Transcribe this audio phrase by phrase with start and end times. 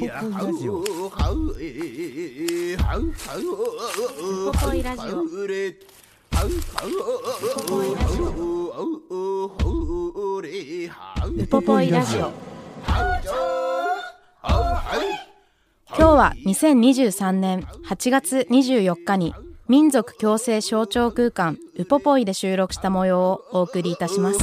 [0.00, 0.86] ウポポイラジオウ
[4.52, 5.20] ポポイラジオ
[11.26, 12.32] ウポポイラジオ
[15.90, 19.34] 今日は2023年8月24日に
[19.68, 24.38] 民族共生象徴空間ウポポイで収録した模様をお送りいたします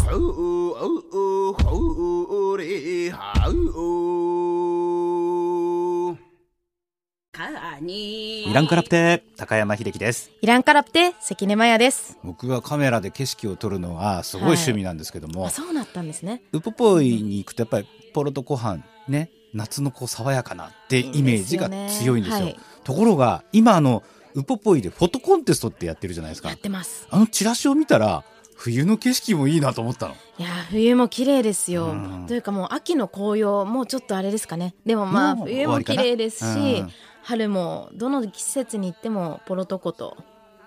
[7.39, 10.31] イランカラプテ高山秀樹です。
[10.41, 12.17] イランカラプテ関根麻也です。
[12.23, 16.41] 僕はカメラで景色を撮るのはすごい趣味なんですけども、あそうなったんですね。
[16.51, 22.15] ウポポイに行くとやっぱりポロと湖畔ね夏のこう爽やかなってイメージが強いんですよ。
[22.15, 22.23] いい。
[22.23, 24.01] ですよねところが今あの
[24.33, 26.49] ウポポイでフォトコンテストってやってるじゃないですか。
[26.49, 27.07] やってます。
[27.11, 28.23] あのチラシを見たら
[28.55, 30.15] 冬の景色もいいなと思ったの。
[30.39, 32.25] いや冬も綺麗ですよ、うん。
[32.27, 34.73] というかもう秋の紅葉もうちょっとあれですかね。
[34.87, 36.83] でもまあ冬も綺麗ですし、
[37.27, 40.15] 春もどの季節に行ってもポロトコと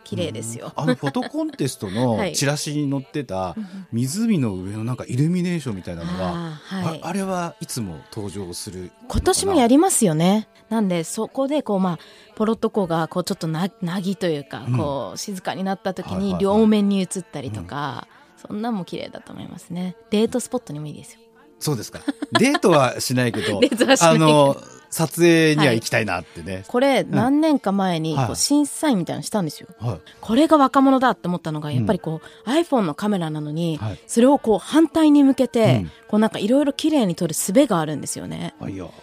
[0.04, 2.36] 綺麗ですよ、あの フォトコンテストのはい。
[2.36, 3.56] チラシに載ってた
[3.92, 7.00] 湖の上のなんかイルミネーションみたいなのが、はい。
[7.02, 10.48] ああれはいつも登場する今年もやりますよね。
[10.68, 11.98] なんでそこでこうまあ
[12.34, 14.76] ポロトコがこうちょっとななぎというか、うん。
[14.76, 19.96] こう静かになった時に両面に映ったりとか、そんなんも綺麗だと思いますね。
[20.10, 21.20] デートスポットにもいいですよ。
[21.58, 22.00] そうですか。
[22.38, 23.60] デートはしないけど
[24.00, 24.58] あの
[24.90, 28.32] 撮影には行きたいなってね、これ何年か前にこはい。
[28.32, 30.00] う審査員みたいなのしたんですよ、はい。
[30.20, 33.98] これが若者だって思ったのがやっぱりこう、iPhone のカメラなのに、はい。
[34.06, 35.90] それをこう反対に向けて、うん。
[36.08, 38.54] こうなんかいろいろ綺麗に撮る術があるんですよね。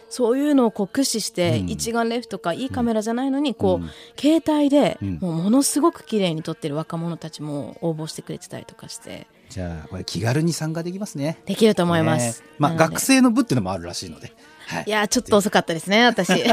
[0.10, 1.70] そういうのをこう駆使して、うん。
[1.70, 3.90] 一眼レフとかいいカメラじゃないのにこう、うん。
[4.20, 5.20] 携帯でうん。
[5.22, 9.28] もうものすごく綺麗に撮ってる若者たちも応募してくれてたりとかして。
[9.50, 11.38] じゃあこれ気軽に参加できますね。
[11.46, 12.48] できると思います、ね。
[12.60, 14.34] まあ学生の部っていうのもあるらしいので、
[14.68, 14.84] はい。
[14.86, 16.30] いやちょっと遅かったですね私。
[16.40, 16.44] い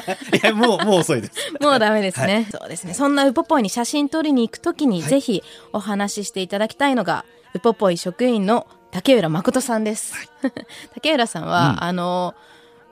[0.42, 1.34] やもうもう遅いです。
[1.60, 2.94] もうダメですね、そうですね。
[2.94, 5.10] そんなウポポイに写真撮りに行くときに、はい。
[5.10, 5.42] ぜひ
[5.72, 10.14] お話ししていただきたいのがウポポイ職員の竹浦誠さんです、
[10.94, 11.84] 竹浦さんは、うん。
[11.84, 12.34] あの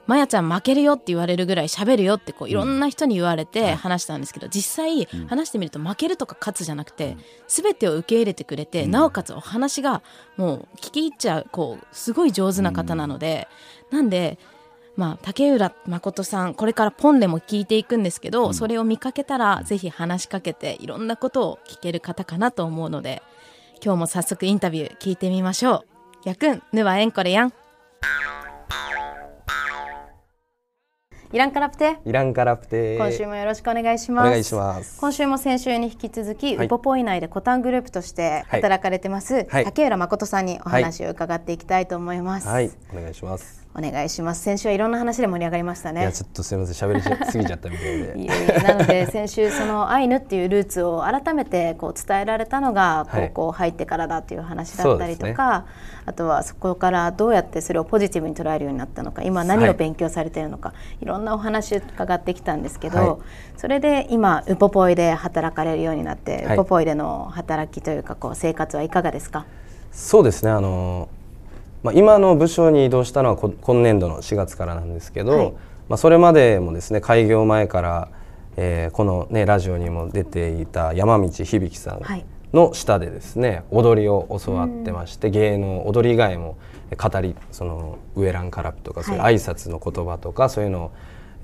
[0.07, 7.17] まやちゃん負けるよって言われるぐらい喋るよってこういろんな人に言われて話したんですけど、実際話してみると負けるとか勝つじゃなくて、
[7.47, 10.03] 全てを受け入れてくれて、なおかつお話が
[10.37, 13.47] もう聞き入っちゃうこうすごい上手な方なので、
[13.91, 14.39] なんで
[14.95, 23.23] まあ、竹浦誠さんこれからポンでも聞いていくんですけど、それを見かけたらぜひ話しかけていろんなことを聞ける方かなと思うので
[23.83, 25.85] 今日も早速インタビュー聞いてみましょ
[26.25, 26.29] う。
[26.29, 27.53] やくんぬはえんこれやん。
[31.33, 34.31] イランカラプテイランカラプテ今週もよろしくお願いしおます。
[34.31, 35.01] 願いします。
[35.01, 36.67] 今週も先週に引き続き、はい。
[36.67, 39.65] ウポポイ内でコタングループとして働かれてます、はい。
[39.65, 43.62] 竹浦誠さんにお話を伺っていきたいと思います、はい、お願いします。
[43.75, 44.43] お願いします。
[44.43, 46.03] 先週はいろんな話で盛り上がりましたね。
[46.03, 48.13] いや、ちょっとすみません、喋り すぎちゃったみたいいで。
[48.17, 53.31] えいえなので 先週そのアイヌっていうルーツを改めてこう伝えられたのがはい。
[53.35, 63.17] 高校入ってからだっていう話だったりとか、そうですあとはそこからどうやってそれをポジティブに捉えるようになったのか今何を勉強されているのか、い、ろんなお話伺ってきたんですけど、はい。
[63.57, 66.55] それで今ウポポイで働かれるようになって、はい。
[66.55, 69.47] ウポポイでの働きというかこう生活はいかがですか？
[69.93, 71.09] そうですね、あの。
[71.83, 75.53] まあ、今の部署に移動したのはこ今年度の4月からなんですけど、はい。
[75.89, 78.09] まあ、それまでもですね開業前から、
[78.57, 82.25] えーこの、ね、ラジオにも出ていた山道響さんはい。
[82.53, 86.57] の下でですね踊りを教わってまして、芸能踊り以外も
[86.91, 90.93] え語りそのウエランカラプとかそういうはい挨拶の言葉とかそういうのを、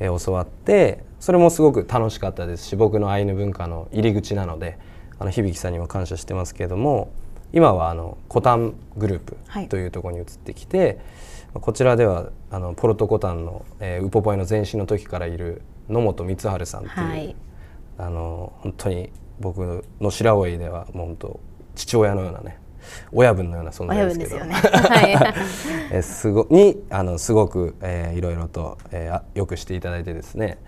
[0.01, 4.79] えー教わってそれもすごく楽しかったですし僕のアイヌ文化の入り口なので
[5.19, 7.11] あの響さんにも感謝してますけれども
[7.53, 9.65] 今はあのコタングルーはい。
[9.65, 10.99] プというところに移ってきて、
[11.55, 17.37] まあこちらではあのポルトコタンの、えーウポポイの前身の時からいる野本光晴さんっていう、はい。
[17.99, 19.11] あの本当に
[19.41, 21.41] 僕の白老ではもう本当
[21.75, 22.59] 父親のようなね
[23.13, 24.31] 親分のような存在親ですけど。
[24.31, 24.43] す
[25.93, 30.59] えーすごにあのすごく、えーいろいろと、えーあよくしていただいてですね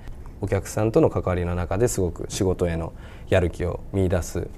[0.40, 2.92] お客さんとの関わりの中ですごく仕事への
[3.28, 4.48] やる気を見出すえー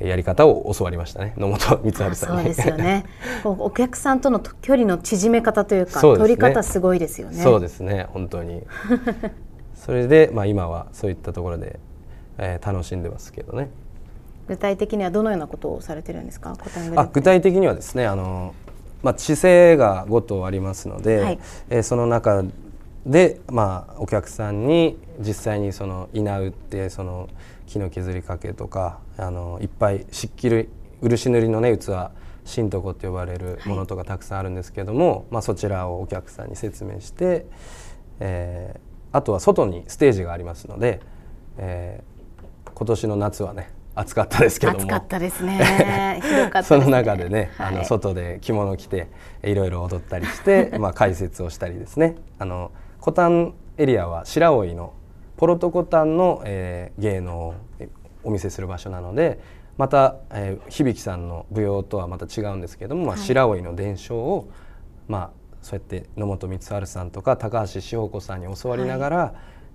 [0.00, 1.34] やり方を教わりましたね。
[1.36, 2.44] 野本光晴さんに。
[2.44, 3.04] そうですよね。
[3.44, 6.18] お客さんとの距離の縮め方というか、そうね。
[6.18, 7.42] 取り方すごいですよね。
[7.42, 8.06] そうですね。
[8.12, 8.64] 本当に。
[9.74, 11.80] それで、まあ、今はそういったところで、
[12.38, 13.70] えー、楽しんでますけどね。
[14.48, 16.54] 具体的にはどのようなことをされてるんですか？
[16.96, 18.54] あ具体的にはですねあの、
[19.02, 21.38] まあ、地勢が5頭ありますので、はい、
[21.70, 22.44] えー、その中
[23.04, 27.28] で、まあ、お客さんに実際にその稲うってその
[27.68, 30.68] 木の削りかけとかあのいっぱい漆器
[31.00, 31.90] 漆塗りのね器
[32.44, 37.46] 新床って呼ばれるものとかたくさんあるんですけども、はい、まあ、そちらをお客さんに説明して、
[38.20, 41.00] えー、あとは外にステージがありますので、
[41.58, 44.78] えー、今年の夏はね暑かったですけども。
[44.78, 45.58] 暑かったですね。
[45.58, 46.22] ね、
[46.62, 49.08] その中でね、はい、あの外で着物着て
[49.42, 52.16] いろいろ踊ったりして まあ解説をしたりですね。
[52.38, 54.92] あのコタンエリアは白老の
[55.38, 57.54] ポロトコタンの、えー、芸能を
[58.24, 59.40] お見せする場所なので
[59.78, 64.50] また、えー、響さんの舞踊とはまた違うんですけども、まあ、白老の伝承を、
[65.06, 65.30] まあ、
[65.62, 69.32] そうやって野本光晴さんとか高橋志保子さんに教わりながら、はい、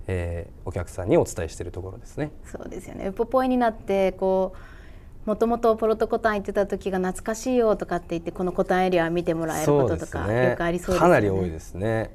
[0.07, 2.31] えー、お客さんにお伝えしているところですね。
[2.43, 4.53] そうですよねウポポイになってこ
[5.25, 10.99] うもともとポロトコタン行ってた時が懐かしいよとかって言ってこのコタンエリア見てもらえることとか、ね、よくありそうですね。
[10.99, 12.11] かなり多いですね。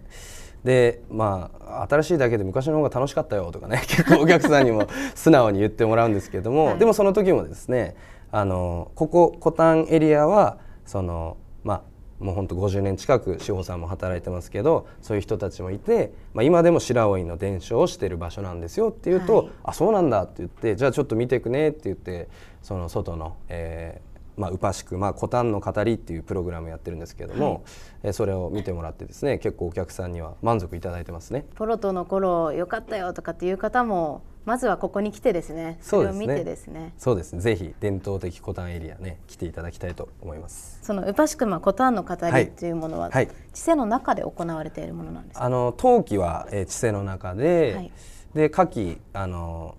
[0.69, 7.97] でまあ新しいだけで昔の方が楽しかったよとかね 結構お客さんにも素直に言ってもらうんですけども、はい、でもその時もですね
[8.31, 11.83] あのここコタンエリアはそのまあ
[12.23, 22.29] もうほんと50年近く志保さんも働いてますけどそういう人たちもいて、まあ、今でも白老の伝承をしてる場所なんですよっていうと、はい、あそうなんだって言ってじゃあちょっと見ていくねって言って
[22.61, 24.03] その外の、え
[24.39, 27.63] まあ、ウパシク、まあ、コタンの語りっていうプログラムやってるんですけれども、はい、
[28.05, 31.45] えそれを見てもらってですね結構お客さんには満足いただいてますね。
[31.57, 35.79] ポロトの頃良かったよとかっていう方もまずはここに来てですね。
[35.83, 36.95] それを見てですね。
[36.97, 37.35] そうです。
[37.35, 40.79] ねぜひ伝統的コタンエリアね来ていただきたいと思います。
[40.83, 45.45] そのウパシクマコタンの語りっていうものは、はい、地勢の中で行われているものなんですか？
[45.45, 47.93] あの冬季は、えー、地勢の中で、はい、
[48.35, 49.75] で夏季あの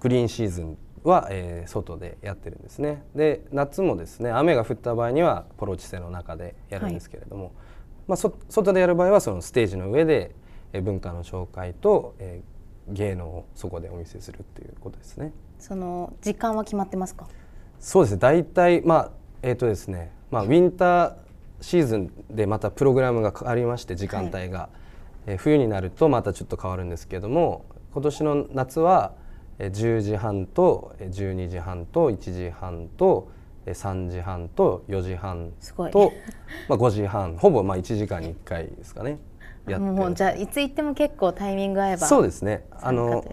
[0.00, 3.04] グリーンシーズンは、えー、外でやってるんですね。
[3.14, 7.52] で夏もですね雨が降った場合にはポロチセの中でやるんですけれども、はい、
[8.08, 10.34] まあ、そ外でやる場合はそのステージの上で、
[10.72, 15.32] えー、文化の紹介と、えー、芸能をそこでお見せするっていうことですね。
[15.58, 17.28] その時間は決まってますか？
[17.78, 18.18] そうですね。
[18.18, 19.10] 大体まあ
[19.42, 21.14] えっ、ー、とですねまあウィンター
[21.60, 24.68] シーズンでまたプログラムが変わりまして時間帯が、は
[25.26, 29.12] い、えー、冬になるとまたちょっと変わるんですけども今年の夏は
[29.58, 33.30] 10時半と12時半と1時半と
[33.66, 35.52] 3時半と4時半
[35.90, 36.12] と、
[36.68, 39.18] まあ、5時半ほぼまあ1時間に1回ですかね
[39.66, 42.66] やってもうじゃあいつ行っても結構タイミング合えばそうですね。
[42.70, 43.24] あの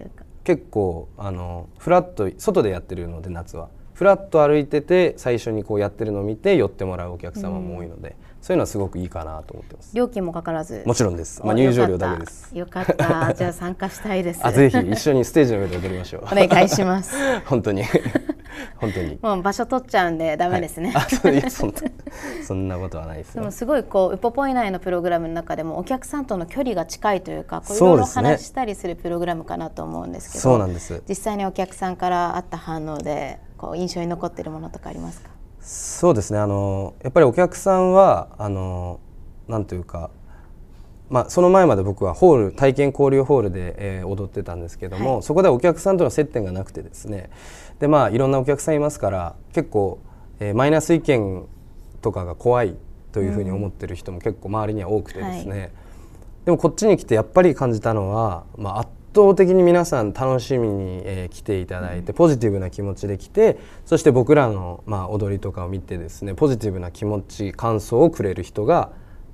[0.44, 3.68] 結構あのフラット外でやってるので夏は。
[3.92, 9.96] フラット歩いてて最初にこうやってるのを見て寄ってもらうお客様も多いので、そういうのはすごくいいかなと思ってます。
[9.96, 10.82] 料金もかからず。
[10.84, 12.50] もちろんです、まあ、入場料だけです。
[12.52, 13.32] よかった。
[13.32, 14.40] じゃあ参加したいです。
[14.44, 16.24] あぜひ一緒にステージの上で踊りましょう。
[16.24, 17.14] お願いします。
[17.46, 17.84] 本当に。
[18.76, 19.18] 本当に。
[19.22, 21.74] もう場所取っちゃうんでダメですね、はい、そん
[22.44, 31.02] そんなことはないですでもすごいこうウポポイ内のプログラムの中でもお客さんとの距離が近いというかこういろいろ話したりするプログラムかなと思うんですけどそうなんです。
[31.08, 35.31] 実際にお客さんからあった反応でこう印象に残っているものとかありますか？
[35.62, 36.40] そうですね。
[36.40, 38.98] あのやっぱりお客さんはあの
[39.48, 40.10] なんというか、
[41.08, 47.30] まあ、その前まで僕はホール体験交流ホールで、えー、踊ってたんですけども、はい、そこではお客さんとの接点がなくてですね。
[47.78, 50.00] でまあいろんなお客さんいますから結構、
[50.40, 51.46] えー、マイナス意見
[52.00, 52.76] とかが怖い
[53.12, 55.70] というふうに思ってる人も結構周りには多くてですね、はい、
[56.46, 68.92] でもこっちに来てやっぱり感じたのは、まあ、圧倒的に皆さん楽しみに、えー、来ていただいて、ポジティブな気持ちで来てそして僕らの、まあ、踊りとかを見てですねポジティブな気持ち感想をくれる人が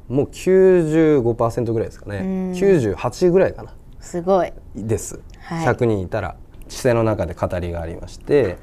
[0.09, 2.53] もう95%ぐらいですかね。
[2.55, 3.75] 98ぐらいかな。
[4.01, 4.53] すごい。
[4.75, 6.37] です、はい、100人いたら
[6.69, 8.59] 姿勢の中で語りがありまして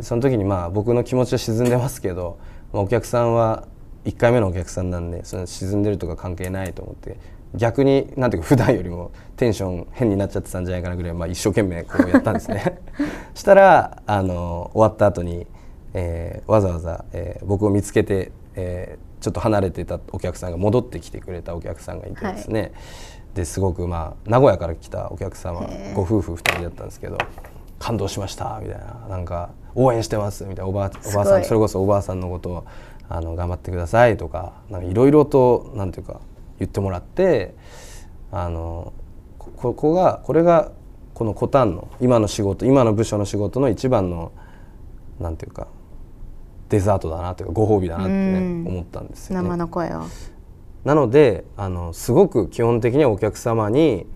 [0.00, 2.38] その時にまあ僕の気持ちは沈んでますけど、
[2.72, 3.66] まあ、お客さんは
[4.04, 7.18] 1回目のお客さんなんでその沈んでるとか関係ないと思って
[7.54, 12.80] 逆になんていうか普段よりもテンション変になっちゃってたんじゃないかなぐらい、まあ、一生懸命こうやったんですね。
[13.34, 15.46] したらあの終わった後に、
[15.94, 22.72] えー、わざわざ、えー、僕を見つけて、えー、ちょっと離れてたお客さんが戻ってきてくれたお客さんがいてですね、はい、
[23.34, 27.18] ですごくまあ名古屋から来たお客様ご夫婦2人だったんですけど
[27.78, 32.64] 感動しましたみたいななんか応援してますみたいなおばおばあさんそれこそおばあさんのことを
[33.08, 36.20] あの頑張ってくださいとかいろいろとなんていうか
[36.62, 37.54] 言ってもらって
[38.30, 38.92] あの
[39.38, 40.72] ここがこれが
[41.14, 44.32] このコタンの今の仕事今の部署の仕事の一番の
[45.20, 45.66] なんていうか
[46.68, 50.04] デザートだなというかご褒美だなってね、思ったんですよ、ね、生の声を。
[50.84, 54.06] なのであのすごく基本的にはお客様に、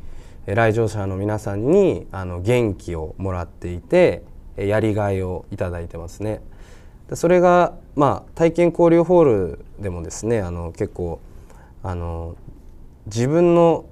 [0.47, 4.23] 来場者の皆さんにあの元気をもらっていて
[4.57, 6.41] やりがいをいただいてますね。
[7.15, 11.21] それが、まあ、体験交流ホールでもですねあの結構
[11.83, 12.37] あの
[13.07, 13.87] 自分の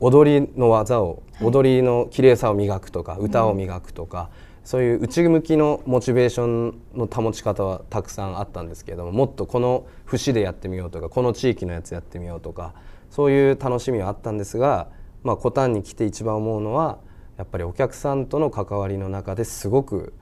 [0.00, 4.30] 踊りの技を、はい、踊りの綺麗さを磨くとか歌を磨くとか、
[4.62, 12.74] うん、そういう内向きのモチベーションの保ち方はたくさんあったんですけれどももっとこの節でやってみようとかこの地域のやつやってみようとか
[13.10, 14.88] そういう楽しみはあったんですが、
[15.22, 16.98] まあ、コタンに来て一番思うのは
[17.36, 20.12] やっぱりお客さんとの関わりの中ですごく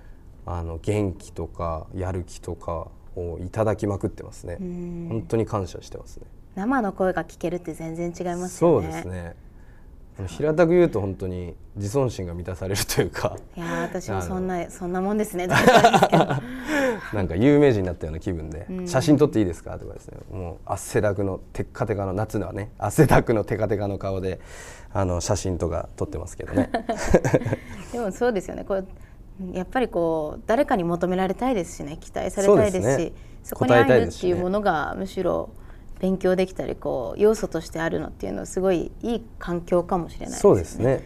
[0.45, 4.59] あの元気とかやる気とかをいただきまくってますね。
[4.61, 8.87] 本当に感謝してますね生の声が聞けるって全然違いますよね。
[8.87, 9.37] そうですね。
[10.27, 13.37] 平たく言うと本当に自尊心が満たされるというか。
[13.55, 15.47] いや私もそんなそんなもんですね。
[17.13, 20.17] なんか有名人になったような気分で、うん、写真撮っていいですかとかですね。
[20.33, 24.41] もう汗だくのテッカテカの夏のはね 汗だくのテカテカの顔で
[24.95, 26.71] あの写真とか撮ってますけどね。
[27.93, 28.65] でもそうですよね。
[28.65, 28.85] これ
[29.53, 31.99] やっぱりこう誰かに求められたいですしね。
[32.01, 35.51] 期待されたいですしそ、ね,、こにあるっていうものがむしろ
[36.01, 40.41] 勉強できたりこう要素としてあるのっていうのはすごいいい環境かもしれないですね。
[40.41, 41.03] そうですね。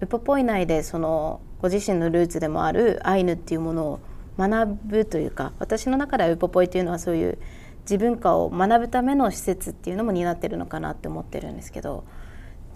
[0.00, 4.00] ウポポイ内でそのご自身のルーツでもあるアイヌっていうものを
[4.36, 7.38] 学ぶというか私の中ではウポポイというのはそういう
[7.82, 12.04] 自分化を学ぶための施設っていうのも担ってるのかなって思ってるんですけど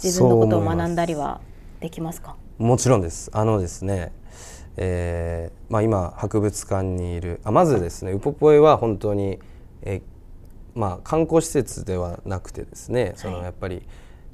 [0.02, 1.40] 自分のことを学んだりは
[1.80, 2.36] できますか？
[2.58, 3.30] もちろんです。
[3.34, 4.12] あのですね
[4.80, 9.40] えーまあ、今博物館にいるあまずですねウポポイは本当に、
[9.82, 10.02] え
[10.78, 13.82] まあ、観光施設ではなくてですねそのやっぱり、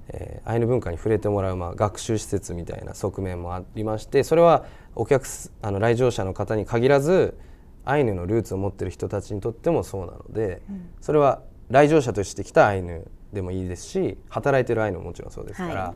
[0.08, 5.26] えー、アイヌ文化に触れてもらう、まあ、学習施設みたいな側面もありましてそれはお客
[5.62, 7.38] あの来場者の方に限らず
[7.86, 15.94] アイヌのルーツを持ってる人たちにとってもそうなので、うん、それは来場者として来たアイヌでもいいですし働いてるアイヌももちろんそうですから、はい、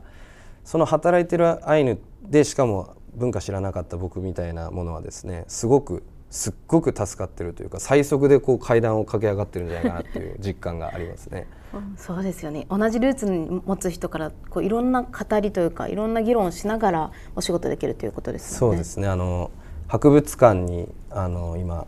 [0.63, 11.47] その働いてるアイヌでしかも文化知らなかった僕みたいなものはですねすごくすっごく助かってるというか最速でこう階段を駆け上がってるんじゃないかなっていう実感がありますね。
[11.97, 18.57] そうですよね同じルーツに持つ人からこういろんな語りというかいろんな議論をしながらお仕事できるということですね。
[18.57, 19.51] そうですねあの
[19.87, 21.85] 博物館にあの今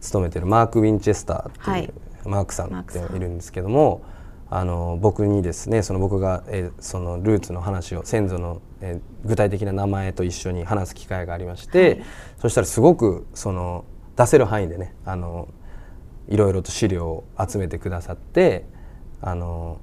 [0.00, 1.92] 勤めてるマーク・ウィンチェスターっていう、はい、
[2.26, 4.02] マークさんっているんですけども
[4.56, 12.04] あの僕にですねその僕が、えそのルーツの話を先祖の、え具体的な名前と一緒に話す機会がありまして、はい、
[12.38, 13.84] そしたらすごくその
[14.14, 15.48] 出せる範囲でねあの
[16.28, 18.64] いろいろと資料を集めてくださって
[19.20, 19.80] あの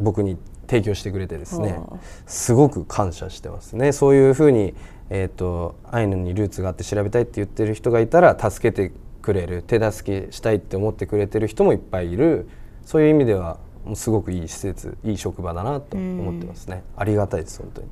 [0.00, 1.78] 僕に提供してくれてですね
[2.24, 3.92] すごく感謝してますね。
[3.92, 4.72] そういうふうに、
[5.10, 12.48] えーと、アイヌにルーツがあって調べたいって言ってる人がいたら助けてくれる手助けしたいって思ってくれてる人もいっぱいいる
[12.88, 17.88] そういう意味ではもうすごくいい施設いい職場だなと思ってますね、ありがたいです本当に。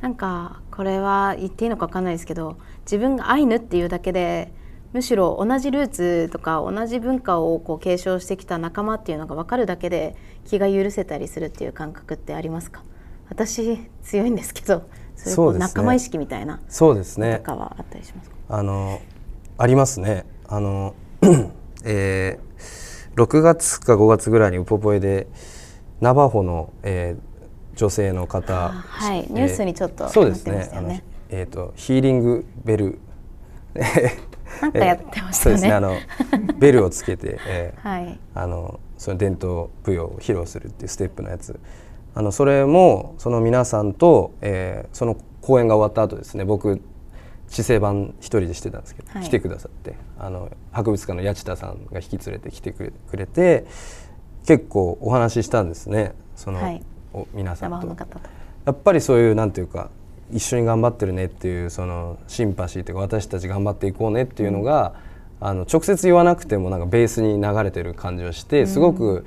[0.00, 4.52] なんかこれは言っていいのか分かんないですけど自分がアイヌっていうだけで
[4.92, 12.84] むしろ同じルーツとか同じ文化をこう継承してきた仲間っていうのが分かるだけで気が許せたりするっていう感覚ってありますか？
[13.28, 17.40] 私強いんですけどそういう仲間意識みたいなそうですね。
[17.42, 18.36] かはあったりしますか？
[18.50, 19.00] あの
[19.58, 20.24] ありますね。
[20.46, 20.94] あの、
[21.84, 22.46] えー
[23.16, 25.26] 6月か5月ぐらいにウポポエで
[26.00, 30.70] ナバホの、えー、女性の方、はい、ニュースにちょっと、そうですね。
[30.72, 32.98] あの、えーと、ヒーリングベル。
[34.62, 35.60] なんかやってましたね。
[35.60, 35.72] ね。
[35.72, 35.94] あの
[36.58, 41.58] ベルをつけて、えーはい、あのその伝統舞踊を披露するっていうステップのやつ。
[42.14, 46.44] あのそれもその皆さんと、えー、その公演が終わった後ですね。
[46.44, 46.80] 僕
[47.48, 53.66] 知性版一人でしてたんですけど、はい、来てくださってあの博物館の八千田さんが引き連れて来てくれて
[54.46, 56.82] 結構お話ししたんですねその、はい、
[57.34, 57.96] 皆さんと。
[58.64, 59.90] やっぱりそういうなんていうか
[60.32, 64.94] 一緒に頑張ってるねっていうそのシンパシーというか私たち頑張っていこうねっていうのが、
[65.40, 69.24] うん、あの直接言わなくてもなんかベースに流れてる感じがしてすごく、うん、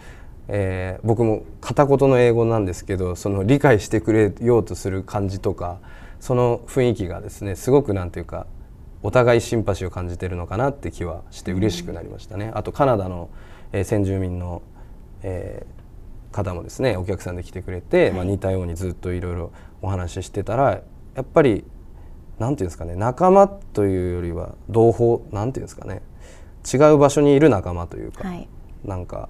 [0.49, 5.79] えー、僕も片言の英語なんですけどその理解してくれようとする感じとか
[6.19, 8.47] その雰囲気がですねすごくなんていうか
[9.01, 12.51] お互いシンパシーを感じてるのかなって気はして嬉しくなりましたね。
[12.53, 13.29] あとカナダの、
[13.71, 14.61] えー、先住民の、
[15.23, 20.81] えー、方もですねお客さんで来てくれて、はい、まあ、似たようにずっといろいろお話ししてたら
[21.15, 21.63] やっぱり
[22.39, 26.01] なんていうんですかね仲間というよりは同胞なんていうんですかね
[26.71, 28.47] 違う場所にいる仲間というか、はい、
[28.83, 29.29] なんか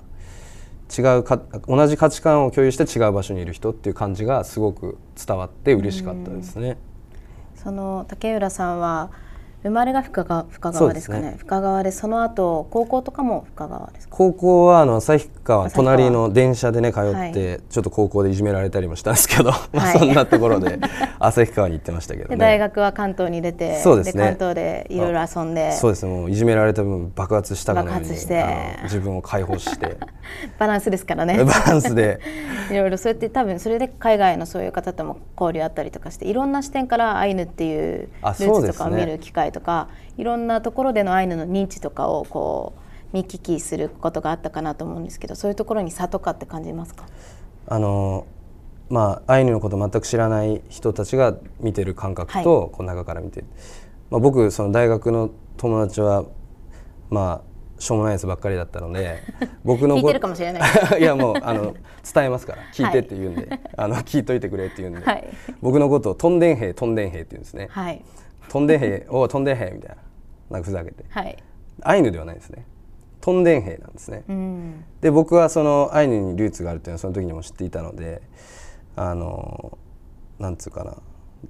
[0.97, 6.77] 違うか同じ価値観を共有して違う場所にいる人っていう感じがすごく伝わって嬉しかったですね。
[7.55, 9.11] その竹浦さんは
[9.63, 17.33] 生まれが深川深川ですかね、ね、深川でその後高校とかも深川です高校はあの旭川隣の電車でね通って、はい、
[17.69, 20.79] ちょっと高校でいじめられたりもしたんですけど、まあ、そんなところで
[21.19, 25.71] 旭川に行ってましたけど、ね、大学は関東に出てそうです、ね、関東でいろいろ遊んで。
[25.73, 26.11] そうですね。
[26.11, 29.97] もういじめられた分爆発したかのように自分を解放して。
[30.59, 31.41] バランスですからね。
[31.43, 32.19] バランスで。
[32.71, 42.73] いろいろそうやって多分それで海外のそういう方とも交流あったりとかしていろんな視点からアイヌっていうルーツとかを見る機会とか、いろんなところでのアイヌの認知とかをこ
[43.11, 47.05] う見聞きすることがあったかなと思うんですけどそういうところに差とかって感じますか？
[47.67, 48.25] あの
[48.89, 53.43] まあアイヌのこと全く知らない人たちが見てる感覚と、はい、この中から見て
[54.09, 56.25] まあ、僕その大学の友達は
[57.09, 57.49] まあ
[57.81, 59.19] しょうもないやつばっかりだったので
[59.63, 60.63] 僕の聞いてるかもしれない。
[60.99, 61.75] いやもうあの
[62.13, 62.63] 伝えますから。
[62.73, 65.27] 聞いてって言うんで、はい、あの聞いといてくれって言うんで、はい、
[65.61, 68.03] 僕のことをとんでん兵とんでん兵って言うんですね、はい、
[68.49, 70.09] とんでん兵おとんでん兵みたいな。
[70.49, 71.37] なんかふざけて、はい、
[71.81, 72.65] アイヌではないですね。
[73.21, 78.21] トンデン兵なんですね、うん、で僕はそのアイヌにルーツがあるっていうのはその時にも知っていたので
[78.95, 79.77] あの
[80.39, 80.97] なんつうかな。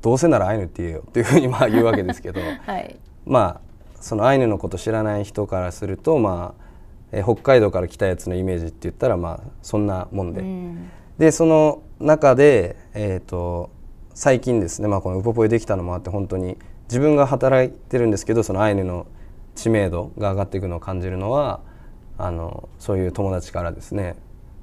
[0.01, 3.61] どうせならアイヌって言えよっていうふうにまあ言うわけですけど、 はい、まあ
[3.99, 6.63] そのアイヌのこと知らない人からするとまあ
[7.11, 13.71] え北海道から来たやつのイメージって言ったらまあそんなもんで、うん、でその中で、えーと、
[14.13, 16.57] 最近ですね、まあ、このウポポイできたのもあって本当に
[16.89, 19.05] 自分が働いてるんですけどそのアイヌの
[19.55, 21.61] 知名度が上がっていくのを感じるのは
[22.17, 24.15] あのそういう友達からですね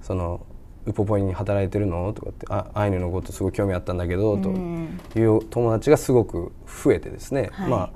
[0.02, 0.44] その
[0.86, 4.50] ウポポイに働いてるのとかってあアイヌのことすごい興味あったんだけど、と
[5.18, 7.92] いう友達がすごく増えてですね、はい、ま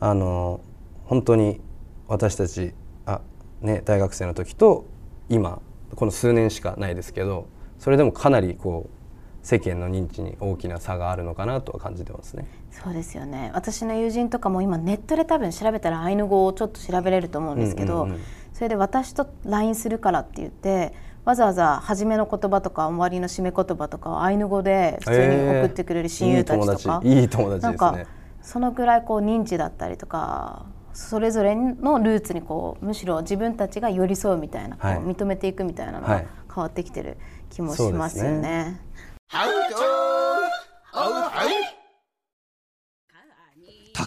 [0.00, 0.60] ああの
[1.06, 1.60] 本当に
[2.08, 2.74] 私たち
[3.06, 3.22] あ、
[3.62, 4.84] ね、大学生の時と
[5.30, 5.62] 今
[5.94, 12.46] この数年しかないですけどそれでもかなりこう世間の認知に大きな差があるのかなとは感じてますね。
[12.82, 13.50] そうですよね。
[13.54, 18.20] 私の友人とかも今ネットで多分調べたらアイヌ語をちょっと調べれると思うんですけど、うんうんうん、
[18.52, 20.92] それで私と LINE するからって言って
[21.24, 27.98] わざわざ初めの言葉とか終わりの締め言葉とかアイヌ語で普通に送ってくれる親友たちとか、えー、いい友達なんか
[28.42, 37.16] そのぐらいこう認知だったりとかそれぞれのルーツにこうむしろ自分たちが寄り添うみたいな、はい、こう認めていくみたいなのが変わってきてる
[37.50, 38.80] 気もしますよね。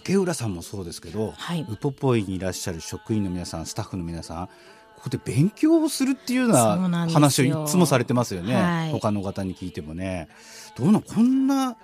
[0.02, 10.28] 竹浦さんもそうですけど、はい、ウポポイにいらっしゃる職員の皆さんスタッフの皆さんここで勉強をするっていうような話をいつもされてますよね、はい、他の方に聞いてもね。
[10.76, 11.76] どうなこんな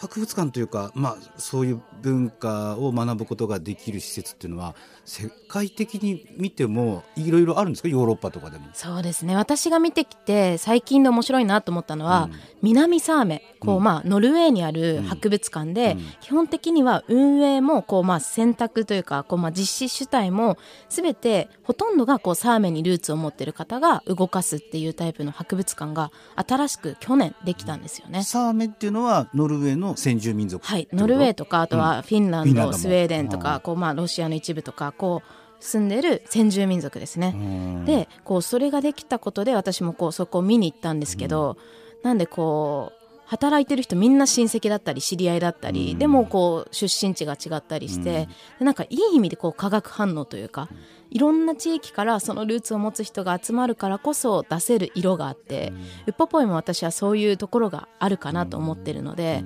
[0.00, 7.88] 博物館というか、まあ、そういう文化を学ぶことができる施設っていうのは世界的に見てもいろいろあるんですか？
[7.88, 8.68] ヨーロッパとかでも。
[8.72, 9.36] そうですね。
[9.36, 20.56] 私が見てきて最近で面白いなと思ったのは、うん、南サーメこう、まあ、ノルウェーにある博物館で、うん、基本的には運営もこう、まあ、選択というかこう、まあ、実施主体も
[20.88, 28.22] 全てほとんどがこうサーメにルーツを持っている方が動かすっていうタイプの博物館が新しく去年できたんですよね。
[28.22, 30.88] サーメっていうのはノルウェーの先住民族はい。
[30.92, 37.84] ノルウェーとかあとはフィンランド、うん、スウェーデンとか、こうまあ、ロシアの一部とかこう住んでる先住民族ですね。
[37.86, 41.56] でこうそれができたことで私もこうそこを見に行ったんですけど、
[41.98, 50.68] うん、なんでこう働いてる人みんな親戚だったり知り合いだったり、うん、でもこう出身地が違ったりして、うん、なんかいい意味でこう化学反応というか、
[51.10, 55.72] いろんな地域からそのルーツを持つ人が集まるからこそ出せる色があって、
[56.08, 59.44] ウッポポイも私はそういうところがあるかなと思ってるので。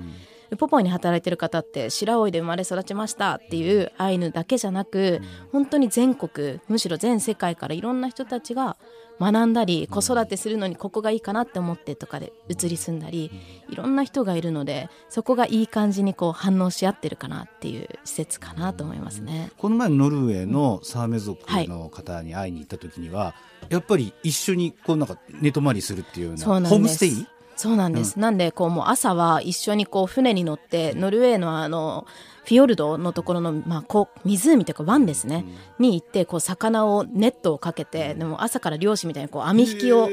[0.55, 8.77] ウポポイに働いてる方って白老で生まれ育ちましたっていうアイヌだけじゃなく本当に全国むしろ全世界からいろんな人たちが
[9.19, 13.31] 学んだり子育てするのにここがいいかなって思ってとかで移り住んだり
[13.69, 19.51] いろんな人がいるのでそこがいい感じにこう反応し合ってるかなっていう施設かなと思いますね。
[19.57, 23.35] この前ノルウェーのサーメ族の方に会いに行った時には、は
[23.69, 27.27] い、やっぱり一緒にこうなんか寝泊まりするっていうようなホームステイ？
[27.55, 32.05] そうなんです、うん、なんでこうもう朝は一緒にこう船に乗ってノルウェーのあの
[32.43, 35.45] フィヨルドのところの、まあ、こう湖というか湾ですね、
[35.79, 40.09] うん、に行ってこう魚をネットをかけてでも朝から漁師みたいにこう網引きを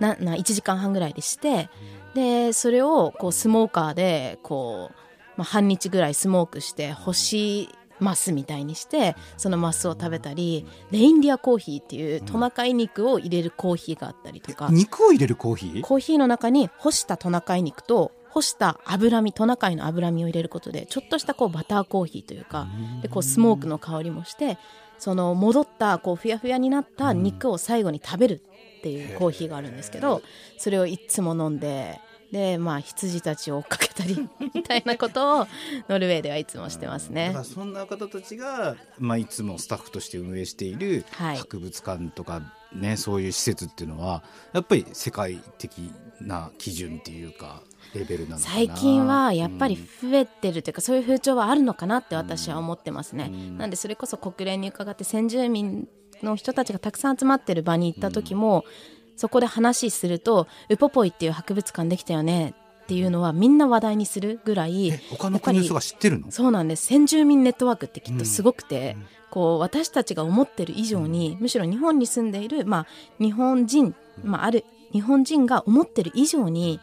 [0.00, 1.70] なな1時間半ぐらいでして
[2.14, 4.94] でそれをこうスモーカーでこう、
[5.36, 7.68] まあ、半日ぐらいスモークして干し
[8.00, 15.82] マスみたいにしてそのマスを食べたりレインディアコーヒーっていうトナカイ肉を入れるコーヒーがあったりとか、肉を入れるコーヒー？
[15.82, 22.68] コーヒーの中に干したトナカイ肉と干した脂身トナカイの脂身を入れることでちょっとしたこうバターコーヒーというか
[23.02, 24.58] でこうスモークの香りもして
[24.98, 28.42] その戻ったこうふやふやになった肉を最後に食べる
[28.78, 30.22] っていうコーヒーがあるんですけど
[30.58, 32.00] それをいつも飲んで
[32.32, 35.46] でまあ羊たちを追っかけたり みたいなことを
[35.88, 37.34] ノルウェーではいつもしてますね。
[37.44, 42.40] そんな方たちが、まあ、いつもスタッフとして運営している博物館とか、
[42.72, 47.62] ね、はい、そういう施設っていうのはやっぱり世界的な基準っていうか
[47.94, 53.30] レベルなの最近はやっぱり増えてるというか、うん、そういう風潮はあるのかなって私は思ってますね。
[53.32, 55.88] うん、なんでそれこそ国連に伺って先住民
[56.22, 62.54] の人たちがたくさん集まってる場に行った時も、うんそこで話するとウポポイっていう博物館できたよね
[62.84, 66.30] っていうのはみんな話題にするぐらい他の国の人が知ってるの？
[66.30, 66.86] そうなんです。
[66.86, 72.86] 先住民ネットワークってきっとすごくて、うん、こう私たちが思ってる以上に、むしろ日本に住んでいる、まあ、
[73.20, 76.80] 日本人、まあ、ある日本人が思ってる以上に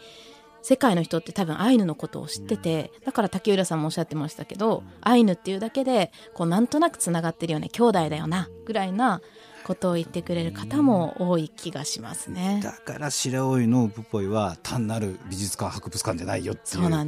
[0.61, 7.69] 世界の人って多分アイヌのことを知っててだから竹浦さんもおっしゃってましたけどアイヌっていうだけでこうなんとなくつながってるよね。
[7.69, 9.21] 兄弟だよなぐらいな
[9.65, 12.61] ことを言ってくれる方も多い気がしますね。
[12.63, 17.05] だから白老のウプポイは単なる美術館博物館じゃないよっていうことなの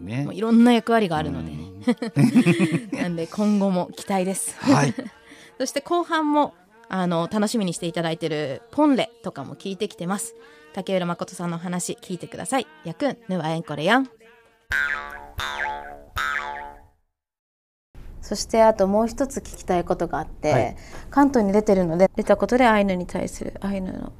[0.00, 0.26] ね。
[0.32, 1.52] いろんな役割があるので、
[2.96, 4.56] なんで今後も期待です。
[4.58, 4.94] はい、
[5.60, 6.54] そして後半も
[6.88, 10.34] あの楽しみにしていただいているポンレとかも聞いてきてます。
[10.72, 12.66] 竹浦誠さんの話聞いてください。
[12.84, 14.08] やくんぬわえんこれやん。
[18.30, 20.76] そしてあともう一つ聞きたいことがあって、はい、
[21.10, 24.12] 関東に出てるので出たことでアイヌに対するアイヌの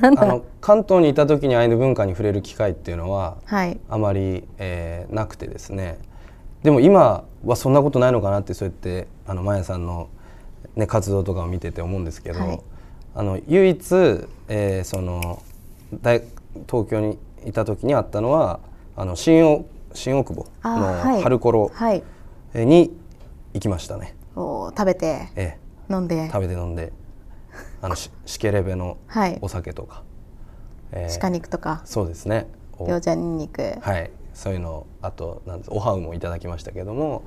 [0.00, 5.98] あの関東にいた時にアイヌ文化に触れる機会っていうのは、はい、あまり、えー、なくてですね。
[6.62, 10.08] でも今はそんなことないのかなってそうやってあのマヤさんの、
[10.74, 12.60] ね、活動とかを見てて思うんですけど、はい、
[13.14, 13.94] あの唯一、
[14.48, 15.42] えー、その
[16.00, 16.22] 大
[16.66, 18.60] 東京にいた時にあったのは
[18.96, 21.70] あの新大新大久保の春コロ
[22.54, 23.01] に
[23.54, 24.14] 行きましたね。
[24.36, 25.58] お食べて、え
[25.90, 26.28] え、飲んで？
[26.32, 26.92] 食べて飲んで。
[27.82, 28.96] あのし しけレベの
[29.40, 30.04] お酒とか、はい
[30.92, 31.08] え。
[31.10, 31.82] ー、鹿肉とか？
[31.84, 32.46] そうですね。
[32.78, 34.10] 餃子にんにくはい。
[34.34, 37.22] そういうのあとなんおはうもいただきましたけども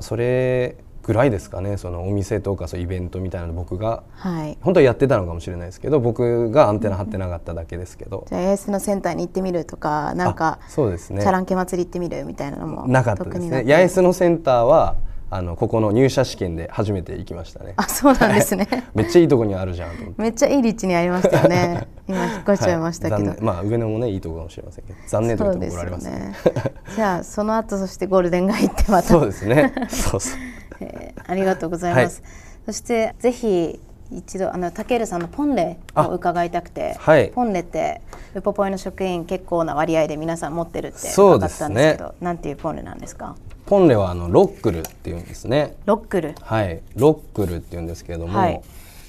[0.00, 1.76] それぐらいですかね。
[1.76, 11.22] そのお店とかそうイベントみたいなの僕が、はい、本当はやってたのかもしれないですけど僕がアンテナ張ってなかっただけですけど、じゃあ AS のセンターに行ってみるとかなんかそうですね。
[11.22, 13.62] チャランケ祭り行ってみるみたいなのもなかったですね。
[13.64, 14.96] 八重洲のセンターは
[15.28, 17.74] あのここの入社試験で初めて行きましたね。
[17.76, 18.68] あ、そうなんですね。
[18.94, 20.22] めっちゃいいとこにあるじゃんと思って。
[20.22, 21.88] めっちゃいい立地にありましたよね。
[22.08, 23.30] 今引っ越しちゃいましたけど。
[23.30, 26.34] はい、まあ上野もねいいとこかもしれませんけど、残念ところ怒られますね。
[26.94, 29.08] じゃあその後そしてゴールデン街行ってまた。
[29.08, 29.72] そうですね。
[29.88, 30.38] そうそう。
[30.80, 32.22] えー、ありがとうございます。
[32.22, 32.32] はい、
[32.66, 33.80] そしてぜひ
[34.12, 38.00] 一度あの竹浦さんのポンレを伺いたくて、はい、ポンレって
[38.36, 43.34] ウポポイの職員結構な割合で皆さん持ってるって分かったんですけど、ね、なんていうポンレなんですか？
[43.66, 45.76] ポンレはあのロックルっていうんですね。
[45.86, 46.34] ロックル。
[46.40, 48.62] はい、ロックルっていうんですけれども、はい、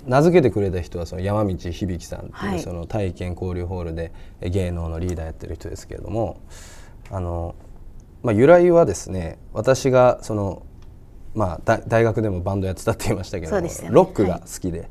[0.08, 6.42] 名付けてくれた人はその山道響さんっていう、その体験交流ホールで芸能のリーダーやってる人ですけれども、
[7.12, 7.54] あの
[8.24, 10.64] まあ由来はですね、私がその
[11.36, 14.90] まあ大学でもバンドやってたって言いましたけど、ね、ロックが好きで、はい、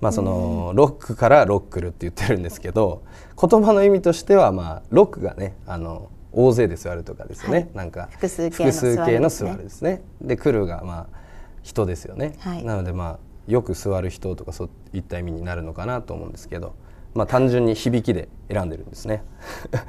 [0.00, 3.02] まあそのロックからロックルって言ってるんですけど、
[3.38, 11.18] 言葉の意味としてはまあロックがねあの大勢で座るとかですね、はい、なんか複数形の座るですねで来るがまあ
[11.62, 16.74] 人ですよね、はい、なのでまあよく座る人とかそういった意味になるのかなと思うんですけど、
[17.14, 19.22] まあ、単純に響きで選んでるんですね。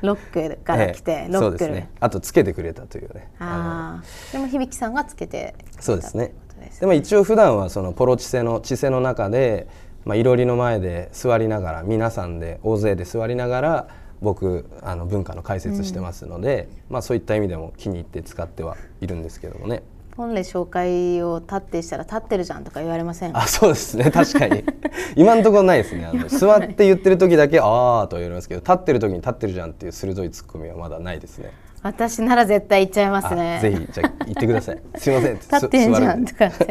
[0.02, 1.90] ロックから来て、 ええ、ロックそうですね。
[2.00, 3.30] あとつけてくれたというね。
[3.40, 4.34] ああ。
[4.34, 6.34] でも響さんがつけてそうですね。
[6.80, 9.68] でも一応普段はそのポロチセのチセの中で、
[10.04, 13.88] まあ、いろりの前で座りながら皆さんで大勢で座りながら
[14.26, 19.84] 僕あの文化の解説してますので、うん、まあ、そういった意味でも気に入って使ってはいるんですけどもね。
[20.18, 24.12] 本来紹介を立ってしたら立ってるじゃんとか言われませんあそうですね。
[24.12, 24.64] 確かに。
[25.16, 26.06] 今のところないですね。
[26.06, 31.52] あの座って言ってる時だけああと言われますけど立ってる時に立ってるじゃんっていう鋭いツッコミはまだないですね
[31.86, 33.60] 私なら絶対言っちゃいますね。
[33.62, 34.82] ぜひじゃ言ってください。
[34.98, 35.36] すいません。
[35.36, 36.26] 立ってんじゃん。
[36.26, 36.68] とかって。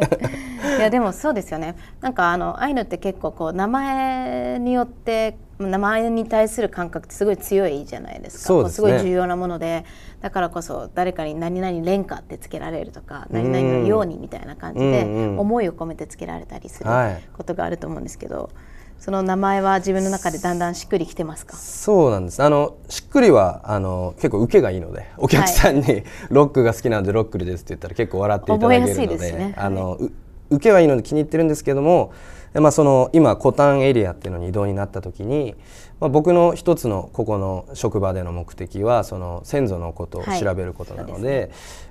[0.76, 1.76] いやでもそうですよね。
[2.00, 8.44] なんかあのアイヌって結構こう名前によって名前に対する感覚ってすごい強いじゃないですか。
[8.44, 9.84] す、ね、すごい重要なもので。
[10.20, 15.04] だからこそ誰かに何々連歌ってつけられるとか何々のようにみたいな感じで
[15.38, 16.90] 思いを込めてつけられたりする
[17.34, 18.36] ことがあると思うんですけど。
[18.36, 18.73] はい
[19.04, 21.58] その名前は自分の中でだんだんしっくりきてますか？
[21.58, 22.42] そうなんです。
[22.42, 30.10] あのしっくりはあの結構受けがいいのでお客さんに、はい、ロックが好きなのでロックルですって言ったら結構笑っていただけるので、ね、あの、はい、
[30.48, 32.14] 受けはいいので気に入ってるんですけども
[32.54, 35.54] まあ、その今コタンエリアっていうのに移動になった時に、
[36.00, 41.50] まあ、僕の一つのここの職場での目的はその先祖のことを調べることなのではいでね、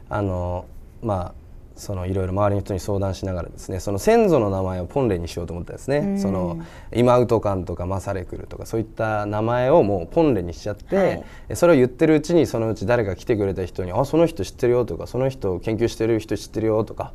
[0.10, 0.66] あの
[1.04, 1.43] まあ
[1.76, 6.60] そのいろいろ周りの人に相談しながらですねその先祖の名前をポンレにしようと思ったんですね、その
[6.94, 17.14] イマウトカンとかマサレクルとかそういった名前をもうポンレにしちゃって、はい、それを言ってるうちにそのうち誰か来てくれた人に「あその人知ってるよ」とか「その人研究してる人知ってるよ」とか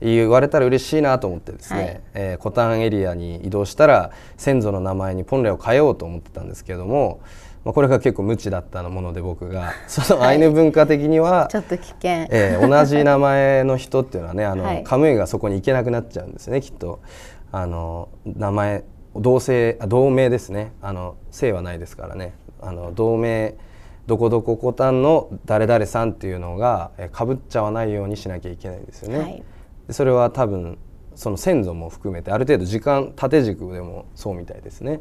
[0.00, 7.20] 言われたら嬉しいなと思ってですね、はい、えー、コタンエリアに移動したら先祖の名前にポンレを変えようと思ってたんですけれども。
[7.64, 17.00] まあ、これが結構無知だったもので僕が そのアイヌ文化的には、ちょっと危険、えー、同じ名前の人っていうのはねあの、はい、カムイがそこに行けなくなっちゃうんですねきっと。
[17.52, 18.84] あの名前
[19.16, 20.72] 同姓同名ですね。
[20.80, 22.32] あの姓はないですからね。
[22.60, 23.54] あの同名
[24.06, 29.18] どこどこコタンの誰々さんっていうのがかぶっちゃわないようにしなきゃいけないんですよね。
[29.18, 29.42] はい、
[29.90, 30.78] それは多分
[31.14, 35.00] その先祖も含めてある程度時間縦軸でもそうみたいですね。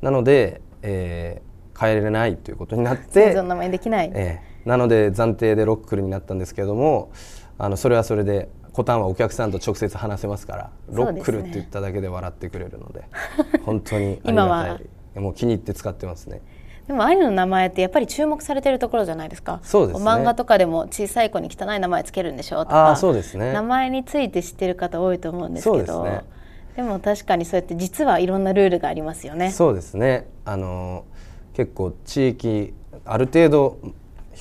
[0.00, 1.45] なので、えー、
[1.78, 7.12] 変えれないということになって名前できない、えー、なので暫定でロックルになったんですけれども
[7.58, 13.08] あのそれはそれでコタンはお客さんと直接話せますからロックルって言っただけで笑ってくれるので、ね、
[13.64, 14.76] 本当にありが
[15.14, 15.20] たい。
[15.20, 16.42] もう気に入って使ってますね。
[16.86, 19.60] でもアイヌの名前ってやっぱり注目されてるところじゃないですか。
[19.62, 29.50] そうです、ね、漫画とかでも小さい子に汚い名前つけるんでしょとかあそうです、ね、名前について知ってる方多いと思うんですけどで、ね,、も確かにそうやって実はいろんなルールがありますよね。
[29.50, 30.28] そうですね。
[30.44, 31.04] あの
[31.56, 32.74] 結構地域
[33.06, 33.78] ある程度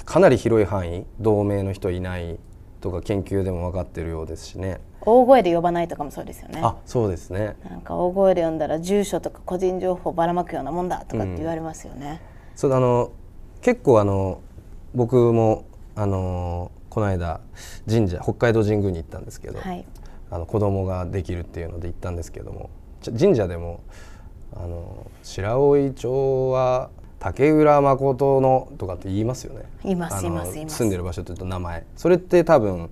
[0.04, 2.38] かなり広い範囲同盟の人いない
[2.82, 4.82] とか研究でも分かってるようですしね。
[5.00, 6.60] 大声で呼ばないとかもそうですよね。
[6.62, 7.56] あそうですね。
[7.70, 13.14] なんか大声で呼んだら住所とか個人情報ばらまくようなもんだとかって言われますよね、うん、そうあの
[13.62, 14.42] 結構あの
[14.94, 15.64] 僕も
[15.96, 17.40] あのこの間
[17.90, 19.86] 神社北海道神宮に行ったんですけど、はい、
[20.30, 22.70] あの子供ができるっていうので行ったんですけども
[23.18, 23.80] 神社でも
[24.54, 29.64] あの白老町は竹浦誠のとかって言いますよね。
[29.84, 31.86] いますいます住んでる場所というと名前。
[31.96, 32.90] それって多分